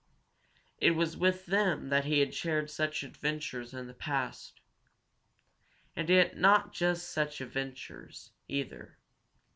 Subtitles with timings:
[0.79, 4.59] It was with them that he had shared such adventures in the past.
[5.95, 8.97] And yet not just such adventures, either.